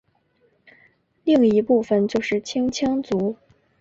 [1.23, 3.35] 另一部分就是青羌族。